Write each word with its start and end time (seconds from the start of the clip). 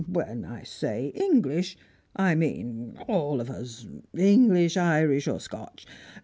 When 0.07 0.45
I 0.45 0.63
say 0.63 1.09
English, 1.13 1.77
I 2.15 2.33
mean 2.33 2.97
all 3.07 3.39
of 3.39 3.51
us, 3.51 3.85
English, 4.17 4.75
Irish, 4.75 5.27
or 5.27 5.39
Scotch. 5.39 5.85